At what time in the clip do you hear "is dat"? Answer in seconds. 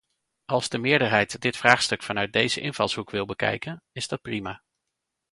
3.91-4.21